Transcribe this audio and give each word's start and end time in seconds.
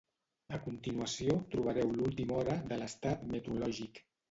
A 0.57 0.59
continuació 0.63 1.35
trobareu 1.51 1.93
l’última 1.99 2.41
hora 2.41 2.57
de 2.73 2.81
l’estat 2.83 3.31
metrològic. 3.37 4.05